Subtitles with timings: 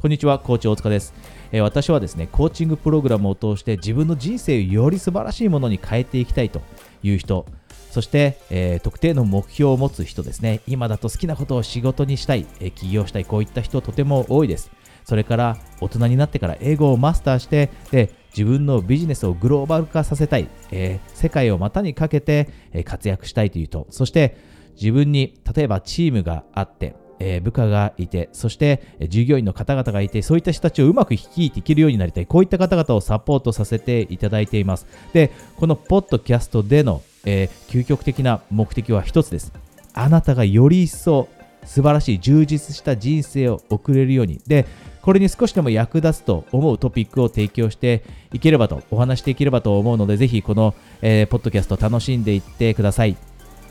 [0.00, 1.12] こんにちは、コーチ大塚です。
[1.52, 6.62] え、私はですね、コーチングプログラムを通して自分の人生をより素晴らしいものに変えていきたいと
[7.02, 7.44] いう人、
[7.90, 14.70] そして、えー、特定の目標を持つ人ですね、今だと好きなことを仕事にしたい、え、起業したい、こういった人とても多いです。
[15.04, 24.38] それから大人になってから英語をマスターして、で自分のビジネスをグローバル化させたい、えー、世界を股にかけて、え活躍したいという人、そして
[24.76, 32.26] 自分に例えばチームがあって、えー、部下がいて、そして従業員の方々がいて、そういった人たちをうまく率いていけるようになりたい。
[32.26, 34.86] こういった方々をサポートさせていただいています。
[35.12, 39.52] で、このポッドキャストでの、えー、究極的な目的は一つです。
[39.92, 41.28] あなたがより一層
[41.64, 44.40] 素晴らしい充実した人生を送れるように。
[44.46, 44.66] で、
[45.02, 53.16] これに少しでも役立つと思うトピックを提供していければと、お話していければと思うので、ぜひこの、えー、ポッドキャスト楽しんでいってください。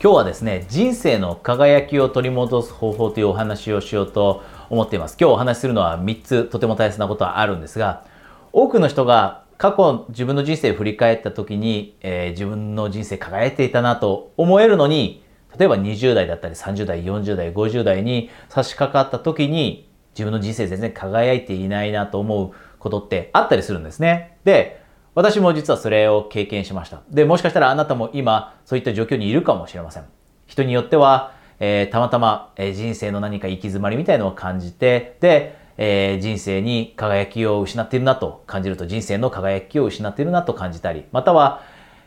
[0.02, 5.16] 今日はですね、人生の輝きを取り戻す方法というお話をしようと思っています。
[5.20, 8.06] 今日お話しするのは3つとても大切なことはあるんですが、
[8.50, 15.22] 多くの人が過去自分の人生を振り返った時に、えー、自分の人生輝いていたなと思えるのに、
[15.58, 24.38] 例えば20代だったり30代、40代、50代に差し掛かった時に自分の人生全然輝いていないなと思うことってあったりするんですね。
[24.44, 24.80] で、
[25.14, 27.02] 私も実はそれを経験しました。
[27.10, 30.04] で、もしかしたらあなたも今、そういった状況にいるかもしれません。
[30.46, 41.62] 人によっては、えー、たまたま、えー、人生の何か行き詰まりみたいのを感じて、で、えー、人生に輝きを失っているなと感じると、人生の輝きを失っているなと感じたり、または、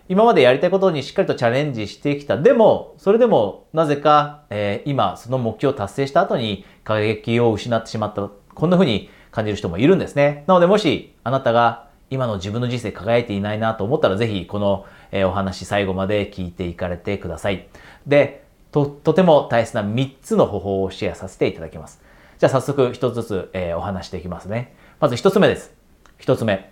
[0.10, 2.38] 今までやりたいことにしっかりとチャレンジしてきた。
[2.38, 8.30] でも、それでも、なぜか、えー、今、その目標を達成した後に輝きを失ってしまった。
[8.54, 10.44] こんな風に感じる人もいるんですね。
[10.48, 17.68] なので、もし、あなたが今の自分の人生輝いていないなと思ったらぜひこの、えお話最後まで聞いていかれてください。
[18.06, 22.02] で、と、とても大切な3つの方法をシェアさせていただきます。
[22.40, 24.76] じゃあ早速1つずつ、えお話していきますね。
[25.00, 25.74] まず1つ目です。
[26.20, 26.72] 1つ目。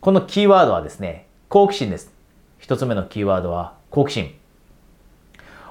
[0.00, 2.12] このキーワードはですね、好奇心です。
[2.60, 4.34] 1つ目のキーワードは好奇心。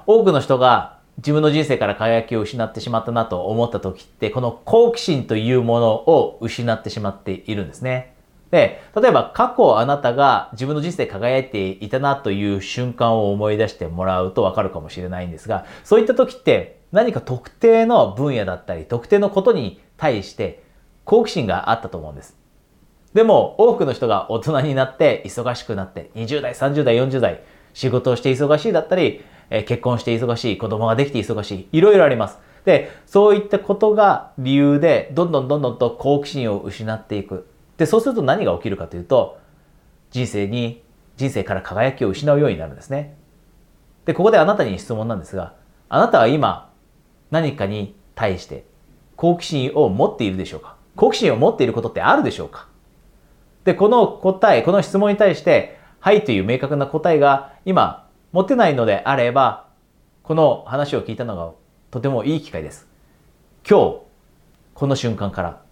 [0.06, 8.15] 多くの人が自分の人生から輝きを失ってしまったなと思った時って、この好奇心というものを失ってしまっているんですね。
[8.50, 20.62] で、例えば過去あなたが自分の人生輝いていたなという瞬間を思い出してもらうとわかるかもしれないんですが、そういった時って何か特定の分野だったり、特定のことに対して
[21.04, 22.36] 好奇心があったと思うんです。
[23.14, 27.42] でも多くの人が大人になって忙しくなって20代、30代、40代
[27.72, 32.38] 仕事をして忙しいだったり、結婚して忙しい、子供ができて忙しい、いろいろあります。
[32.64, 37.48] で、そういったことが理由でどんどんどんどんと好奇心を失っていく。
[37.76, 39.38] で、そうすると何が起きるかというと、
[40.10, 40.82] 人生に、
[41.16, 43.16] 人生から輝きを失うようになるんですね。
[44.04, 45.54] で、ここであなたに質問なんですが、
[45.88, 46.72] あなたは今、
[47.30, 48.64] 何かに対して
[49.16, 50.76] 好奇心を持っているでしょうか？
[50.94, 52.68] 好奇心を持っていることってあるでしょうか？
[53.64, 59.66] で、この答え、この質問に対して、はいという明確な答えが今持てないのであれば、
[60.22, 61.50] この話を聞いたのが
[61.90, 62.86] とてもいい機会です。
[63.68, 63.96] 今日、
[64.74, 65.62] この瞬間から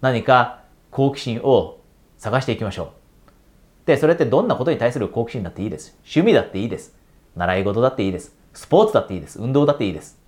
[0.00, 0.61] 何か
[0.92, 1.80] 好奇心を
[2.18, 2.92] 探していきましょ
[3.84, 3.86] う。
[3.86, 5.98] で、それってどんなことに対する好奇心だっていいです。
[6.04, 6.94] 趣味だっていいです。
[7.34, 8.36] 習い事だっていいです。
[8.52, 9.40] スポーツだっていいです。
[9.40, 10.20] 運動だっていいです。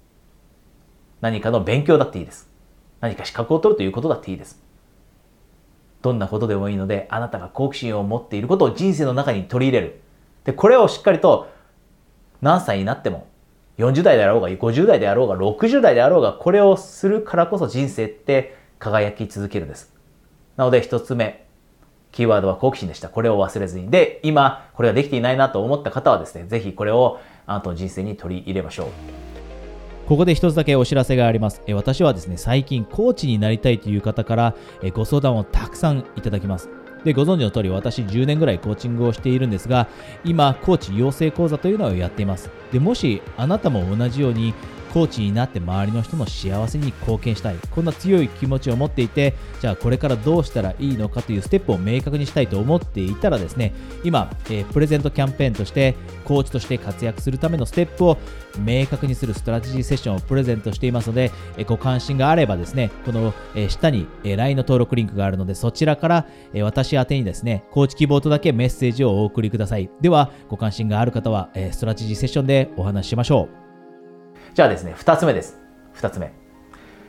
[1.21, 2.49] 何かの勉強だっていいです。
[3.01, 4.61] 何か資格を取るということだっていいです。
[6.03, 10.01] どんなことでもいいので、あなたが好奇心を持っていることを人生の中に取り入れる。
[10.45, 11.49] で、これをしっかりと
[12.41, 13.27] 何歳になっても、
[13.79, 19.94] 40代であろうが、50代であろうが、60代であろうが、これをするからこそ人生って輝き続けるんです。
[20.57, 21.47] なので一つ目、
[22.13, 23.09] キーワードは好奇心でした。
[23.09, 23.91] これを忘れずに。
[23.91, 28.87] で、今、これができていないなと思った方はですね、ぜひこれをあなたの人生に取り入れましょう。
[30.07, 31.63] ここで一つだけお知らせがあります。
[31.73, 34.55] 私はですね、最近コーチになりたいという方から
[34.93, 36.69] ご相談をたくさんいただきます。
[37.05, 39.89] で、ご存知の通り私10年ぐらいコーチングをしているんですが、
[40.25, 42.51] 今、コーチ養成講座というのをやっています。
[42.71, 44.55] で、もしあなたも同じように
[44.95, 47.57] コーチになって周りの人の幸せに貢献したい。
[47.73, 53.75] こんな強い気持ちを持っていてじゃあこれからどうしたらいいのかというステップを明確にしたいと思っていたらですね
[54.05, 58.19] 今、えー、プレゼントキャンペーンとしてコーチとして活躍するためのステップを
[58.57, 69.91] 明確にするストラテジーセッションをプレゼントしていますので、えー、ご関心があればですねこの、えー、下に、え LINE の登録リンクがあるのでそちらから、え私宛にですねコーチ希望とだけメッセージをお送りください。
[70.01, 73.64] ではご関心がある方は、えストラテジーセッションでお話ししましょう。
[74.55, 75.59] じゃあですね、二つ目です。
[75.95, 76.33] 二つ目。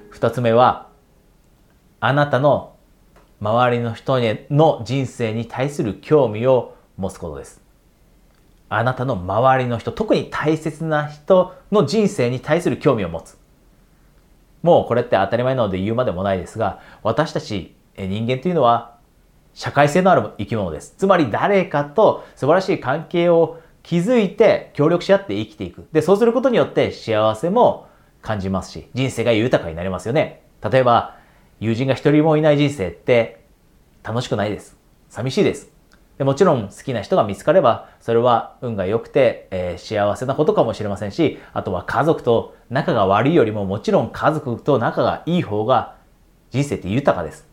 [0.09, 0.89] 二つ目は、
[1.99, 2.75] あなたの
[3.39, 4.17] 周りの人
[4.49, 7.61] の人生に対する興味を持つことです。
[8.67, 13.37] あなたの周りの人、特に大切な人の人生に対する興味を持つ。
[14.63, 18.97] もうこれって当たり前なので言うまでもないですが、私たち人間というのは
[19.53, 20.95] 社会性のある生き物です。
[20.97, 25.87] つまり誰かと素晴らしい関係を築いて協力し合って生きていく。
[25.91, 27.87] で、そうすることによって幸せも
[28.23, 30.41] 感じますし、人生が豊かになりますよね。
[30.67, 31.17] 例えば、
[31.59, 33.45] 友人が一人もいない人生って
[34.03, 34.75] 楽しくないです。
[35.09, 35.71] 寂しいです。
[36.17, 45.95] でもちろん好きな人が見つかれば、それは運が良くて、えー、幸せなことかもしれませんし、あとは家族と仲が悪いよりももちろん家族と仲がいい方が
[46.49, 47.47] 人生って豊かです。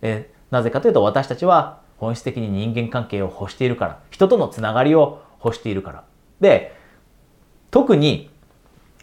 [0.00, 6.04] でなぜかというと私たちは本質的に人間関係を欲しているから、人とのつながりを欲しているから。
[6.40, 6.74] で、
[7.70, 8.30] 特に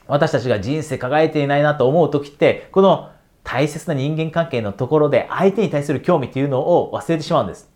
[0.07, 3.11] 私たちが人生輝いていないなと思う時って、この
[3.43, 7.69] 大切な人間関係のところで相手に対する興味っていうのを忘れてしまうんです。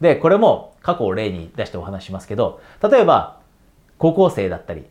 [0.00, 3.40] で、これも過去を例に出してお話しますけど、例えば
[3.98, 4.84] 高校生だったり、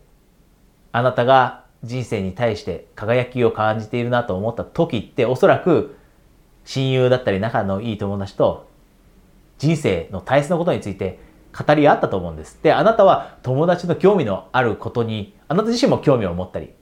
[0.92, 5.96] あなたが人生に対して輝きを感じているなと思った時っておそらく
[6.64, 8.67] 親友だったり仲のいい友達と
[9.58, 11.18] 人生の大切なことについて
[11.52, 12.58] 語り合ったと思うんです。
[12.62, 16.72] で、あなたは友達の興味のあることに、あなた自身も興味を持ったり、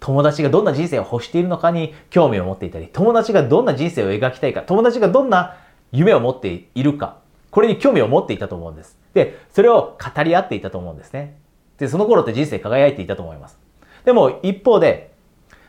[0.00, 5.56] 友達がどんな人生を欲しているのかに興味を持っていたり、友達がどんな人生を描きたいか、友達がどんな
[5.92, 7.18] 夢を持っているか、
[7.50, 8.98] これに興味を持っていたと思うんです。
[9.14, 11.38] で、それを語り合っていたと思うんですね。
[11.78, 13.58] で、その頃って人生輝いていたと思います。
[14.04, 15.12] でも一方で、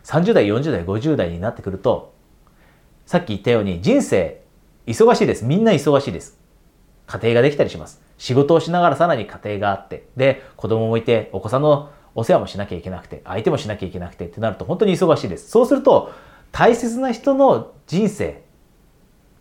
[0.03, 2.13] 30代、40代、50代になってくると、
[3.05, 4.41] さっき言ったように人生
[4.87, 5.45] 忙しいです。
[5.45, 6.44] みんな忙しいです。
[7.07, 8.01] 家庭ができたりします。
[8.17, 15.49] 仕事をしながらさらに家庭があって、で、子供もいて、お子さんのお世話もしなきゃいけなくて、相手もしなきゃいけなくてってなると本当に忙しいです。
[15.49, 16.11] そうすると、
[16.51, 18.43] 大切な人の人生、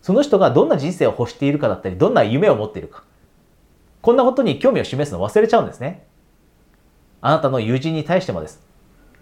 [0.01, 3.03] その人がどんな人生を欲しているかだったり、どんな夢を持っているか。
[4.01, 6.05] こんなことに興味を示すのを忘れちゃうんですね。
[7.21, 8.61] あなたの友人に対してもです。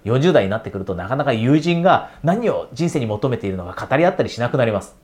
[0.04, 4.98] 40代になってくるとなかなか友人が何を人生に求めているのか語り合ったりしなくなります。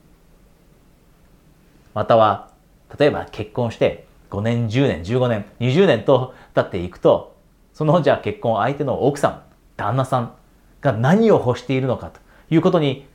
[1.94, 2.50] または、
[2.98, 7.36] 例えば結婚して5年、10年、15年、20年と経っていくと、
[7.72, 9.42] そのじゃあ結婚相手の奥さん、
[9.76, 10.32] 旦那さん
[10.80, 12.20] が何を欲しているのかと
[12.50, 13.06] いうことに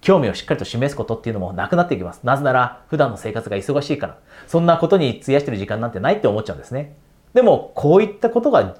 [0.00, 2.20] 興味をしっかりと示すことっていうのもなくなっていきます。
[2.24, 6.96] なぜなら普段の生活が忙しいから、そんなことに費やしてる時間なんてないって思っちゃうんですね。
[7.34, 8.76] でもこういったことが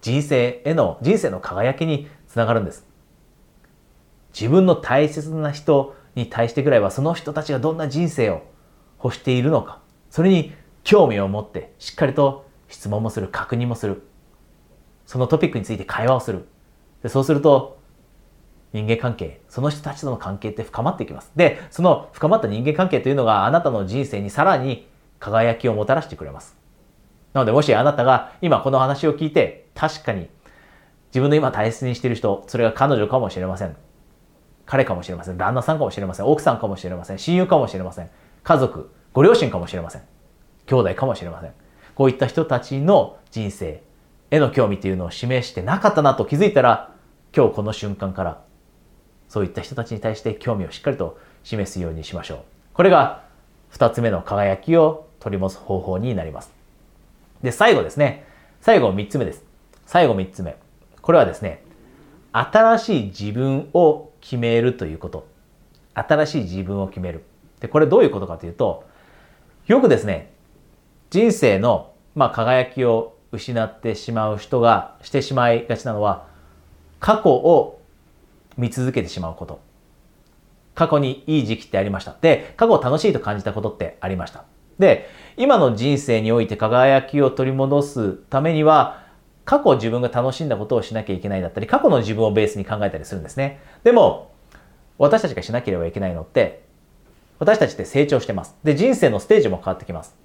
[0.00, 2.86] 人生への、人生の輝きにつながるんです。
[4.38, 8.42] 自分の大切な人に対してぐらいはその人たちがどんな人生を
[9.02, 9.80] 欲しているのか、
[10.14, 10.52] それに
[10.84, 14.06] 興味を持ってしっかりと質問もする、確認もする。
[15.06, 16.46] そのトピックについて会話をする。
[17.02, 17.80] でそうすると
[18.72, 21.32] 人間関係、その人たちとの関係って深まっていきます。
[21.34, 24.86] で、その深まった人間関係というのがあなたの人生にさらに
[25.18, 26.56] 輝きをもたらしてくれます。
[27.32, 30.28] なのでもしあなたが今この話を聞いて確かに
[31.08, 33.76] 自分の今大切にしている人、それが彼女かもしれません。
[34.64, 35.38] 彼かもしれません。
[35.38, 36.26] 旦那さんかもしれません。
[36.26, 37.18] 奥さんかもしれません。
[37.18, 38.10] 親友かもしれません。
[38.44, 40.02] 家族、ご両親かもしれません。
[40.66, 41.52] 兄弟かもしれません。
[41.94, 43.80] こういった人たちの人生
[44.32, 46.92] への興味というのを示してなかったなと気づいたら、
[47.34, 48.42] 今日この瞬間から
[49.28, 52.38] そういった人たちに対して興味をしっかりと示すようにしましょう。
[52.74, 53.22] これが
[53.68, 56.52] 二つ目の輝きを取り戻す方法になります。
[57.40, 58.26] で、最後ですね。
[58.60, 59.44] 最後3つ目です。
[59.86, 60.56] 最後3つ目。
[61.00, 61.62] これはですね、
[62.32, 65.28] 新しい自分を決めるということ。
[65.94, 67.22] 新しい自分を決める。
[67.60, 68.92] で、これどういうことかというと、
[69.66, 70.30] よくですね、
[71.08, 76.26] 人生の、まあ、輝きを失ってしまう人がしてしまいがちなのは、
[77.00, 77.80] 過去を
[78.58, 79.60] 見続けてしまうこと。
[80.74, 82.14] 過去にいい時期ってありました。
[82.20, 84.44] で、過去を楽しいと感じたことってありました。
[84.78, 89.02] で、今の人生において輝きを取り戻すためには、
[89.46, 93.60] 過去自分が楽しんだことをしなきゃいけないだったり、過去の自分をベースに考えたりするんですね。
[93.82, 94.30] でも、
[94.98, 96.63] 私たちがしなければいけないのって、
[97.38, 98.56] 私たちって成長してます。
[98.64, 100.16] で、人生のステージも変わってきます。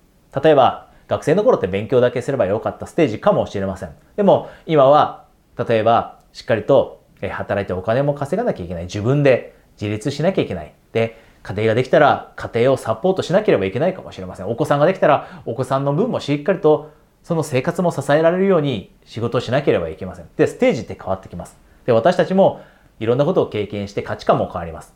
[0.44, 3.96] 例えば、学生の頃って勉強だけすればよかったステージかもしれません。
[4.16, 5.26] でも、今は、
[5.58, 8.84] 例えば、しっかりと働いてお金も稼がなきゃいけない。
[8.84, 10.74] 自分で自立しなきゃいけない。
[10.94, 14.50] で、家庭ができたら家庭をサポートしなければいけないかもしれません。
[14.50, 16.92] お子さんができたらお子さんの分もしっかりと
[17.24, 20.30] その生活も支えられるように仕事をしなければいけません。
[20.36, 21.58] で、ステージって変わってきます。
[21.86, 22.62] で、私たちも
[23.00, 24.94] いろんなことを経験して価値観も変わります。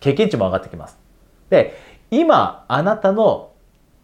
[0.00, 0.99] 経験値も上がってきます。
[1.50, 1.76] で、
[2.10, 3.50] 今あなたの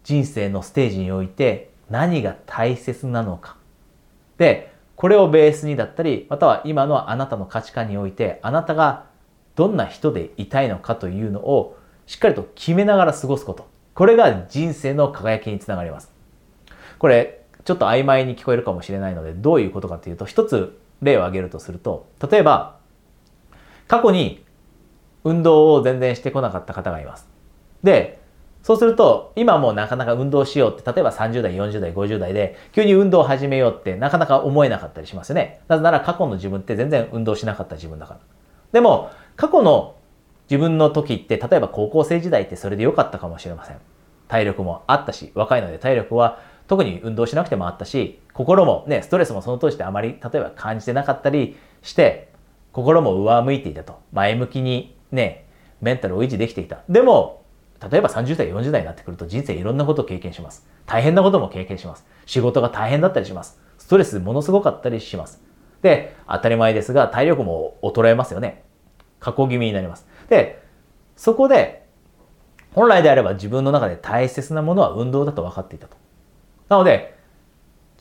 [0.03, 3.57] 人生のステージにおいて何が大切なのか。
[4.37, 9.05] で、これをベースにだったり、または今のあなたの価値観においてあなたが
[9.55, 13.67] どんな人でいたいのかというのをしっかりと決めながら過ごすこと。
[13.93, 16.11] これが人生の輝きにつながります。
[16.99, 22.77] これ、ちょっと曖昧に聞こえるかもしれないので、どういうことかというと、一つ例を挙げるとすると、例えば、
[23.87, 24.45] 過去に
[25.23, 27.36] 運動を全然してこなかった方がいます。
[27.83, 28.19] で、
[28.63, 35.61] そうすると、今もなかなか運動しようって、例えば30代、40代、50代で、急に運動を始めようってなかなか思えなかったりしますよね。
[35.67, 38.19] なぜなら過去の自分って全然運動しなかった自分だから。
[38.73, 39.95] でも、過去の
[40.49, 43.77] 自分の時って、例えば高校生時代ってそれで良かったかもしれません。
[44.27, 52.33] 体力もあったし、若いので体力は特に運動しなくてもあったし、心もね、ストレスもその当時ってあまり、例えば感じてなかったりして、
[52.73, 53.99] 心も上向いていたと。
[54.11, 55.45] 前向きにね、
[55.81, 56.79] メンタルを維持できていた。
[56.89, 57.43] でも、
[57.89, 60.67] 例えば30代、40代になってくると人生いろんなことを経験します。
[60.85, 62.05] 大変なことも経験します。
[62.25, 63.59] 仕事が大変だったりします。
[63.77, 65.41] ストレスものすごかったりします。
[65.81, 68.63] で、当たり前ですが、体力も衰えますよね。
[69.19, 70.07] 加工気味になります。
[70.29, 70.63] で、
[71.15, 71.85] そこで、
[72.73, 75.97] 本来であれば自分の中で大切なものは運動だと分かっていたと。
[76.69, 77.17] なので、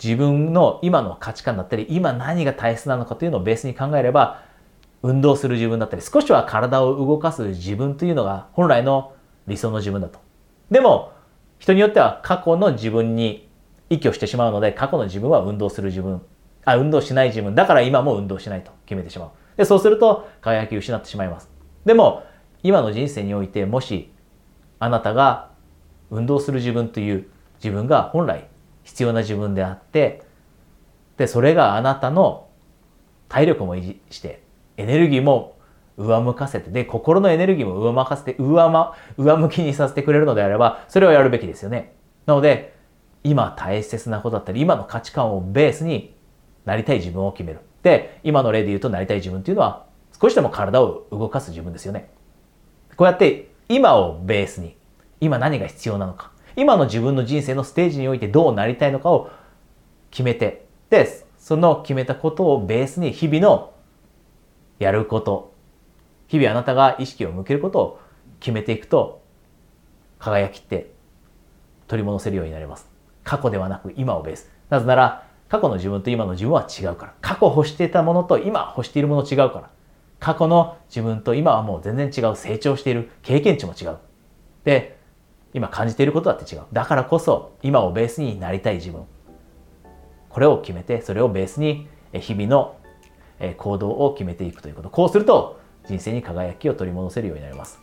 [0.03, 4.43] 自分の今の価値観だったり、今何が大切なのかというのをベースに考えれば、
[5.03, 9.13] 運動する自分だったり、少しは体を動かす自分というのが本来の
[9.47, 10.19] 理想の自分だと。
[10.71, 11.13] でも、
[11.59, 13.49] 人によっては過去の自分に
[13.89, 16.23] 依拠してしまうので、過去の自分は運動する自分、
[16.65, 19.31] あ、運動しない自分、だから今も運動しないと決めてしまう。
[19.57, 21.51] で、そうすると輝き失ってしまいます。
[21.85, 22.25] でも、
[22.63, 24.13] 今の人生において、もし、
[24.79, 25.51] あなたが
[26.11, 27.29] 運動する自分という
[27.63, 28.49] 自分が本来
[28.85, 30.23] 必要な自分であって、
[31.17, 32.49] で、それがあなたの
[33.29, 34.43] 体力も維持して、
[34.77, 35.56] エネルギーも
[35.97, 41.95] 上向かせて、で、心のエネルギーも上向かせて、上ま、上向きにさせてくれるのであれば、それをやるべきですよね。
[42.27, 42.75] なので、
[43.25, 46.15] 今大切なことだったり、今の価値観をベースに
[46.65, 47.61] なりたい自分を決める。
[47.83, 49.87] で、今の例で言うとなりたい自分っていうのは、
[50.21, 52.11] 少しでも体を動かす自分ですよね。
[52.97, 54.77] こうやって今をベースに、
[55.21, 59.31] 今何が必要なのか、今の自分の人生のステージにおいてどうなりたいのかを
[60.11, 61.07] 決めて、で、
[61.39, 63.73] その決めたことをベースに日々の
[64.79, 65.53] やること、
[66.29, 68.01] 日々あなたが意識を向けることを
[68.41, 69.23] 決めていくと、
[70.19, 70.91] 輝きって
[71.89, 72.89] 取り戻せるようになります。
[73.23, 74.51] 過去ではなく今をベース。
[74.71, 77.15] なぜなら、過去の自分と今の自分は違うから。
[77.21, 79.71] 過去欲していたものと今欲しているもの違うから。
[80.19, 82.37] 過去の自分と今はもう全然違う。
[82.37, 83.11] 成長している。
[83.23, 83.99] 経験値も違う。
[84.65, 84.99] で、
[85.55, 86.63] 今感じていることだって違う。
[86.73, 89.05] だからこそ、今をベースになりたい自分。
[90.29, 92.77] これを決めて、それをベースに日々の
[93.57, 94.91] 行動を決めていくということ。
[94.91, 97.81] こうすると、人生に輝きを取り戻せるようになります。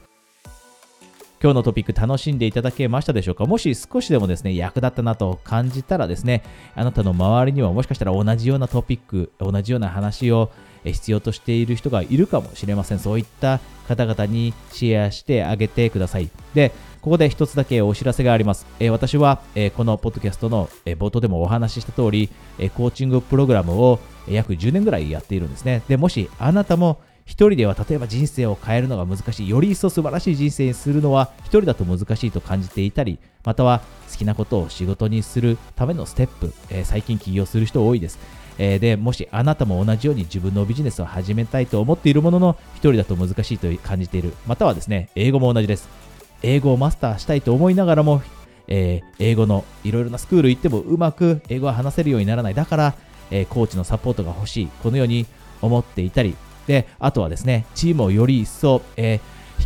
[1.42, 3.46] 今日のトピック楽しんでいただけましたでしょうか？
[3.46, 6.42] もし少しでもですね、役立ったなと感じたらですね、
[6.74, 10.52] あなたの周りにはもしかしたら同じようなトピック、同じような話を
[10.86, 13.00] 必要としている人がいるかもしれません。
[13.00, 16.30] そういった方々にシェアしてあげてください。
[16.54, 18.66] で、ここで一つだけお知らせがあります。
[18.80, 25.82] え私は、えこのポッドキャストの、え冒頭でもお話しした通り、えコーチングプログラムを約10年ぐらいやっているんですね。
[25.90, 38.20] で、もしあなたも一人では例えば人生を変えるのが難しい、より一層素晴らしい人生にするのは一人だと難しいと感じていたり、または好きなことを仕事にするためのステップ、えー、最近起業する人多いです。
[38.58, 44.34] えー、で、もしあなたも同じように自分のビジネスを始めたいと思っているものの、一人だと難しいと感じている。
[44.46, 45.90] またはですね、英語も同じです。
[46.44, 48.22] 英語をマスターしたいと思いながらも、
[48.68, 52.54] えー、英語のいろいろなスクール行ってもうまく英語が話せるようにならない。
[52.54, 52.94] だから、
[53.32, 54.68] えー、コーチのサポートが欲しい。
[54.84, 55.26] このように
[55.62, 56.36] 思っていたり、
[56.68, 59.20] で、あとはですね、チームをより一層、えー、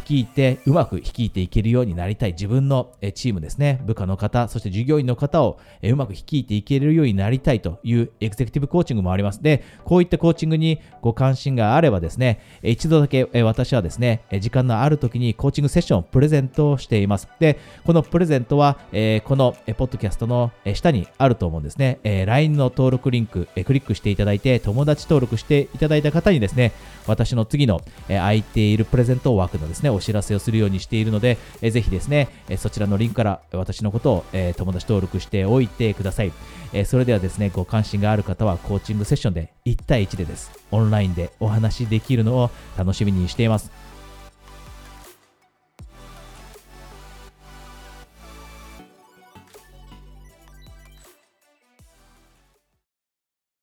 [0.07, 9.43] 率いて、うまく率いていけるようになりたい自分のチームですね、部下の方、そして従業員の方をうまく率いていけるようになりたいというエグゼクティブコーチングもあります。
[9.43, 17.27] で、こういったコーチングにご関心があればですね、一度だけ私はですね、時間のある時にコーチングセッションをプレゼントをしています。
[17.39, 18.77] で、このプレゼントは、
[19.25, 21.99] このポッドキャストの下にあると思うんですね。
[22.25, 26.71] LINE の登録リンク、クリックしていただいて、友達登録していただいた方にですね、
[27.07, 36.31] 私の次のえ空いているプレゼント枠のですね、お知らせをするようにしているので、えぜひですね、えそちらのリンクから私のことを、え友達登録しておいてください。
[36.73, 40.51] えそれではですね、ご関心がある方はコーチングセッションで1対1でです。
[40.71, 43.86] オンラインでお話しできるのを楽しみにしています。